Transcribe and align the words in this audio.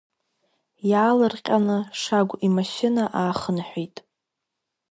Иаалырҟьаны 0.89 1.77
Шагә 2.01 2.33
имашьына 2.45 3.03
аахынҳәит. 3.19 3.95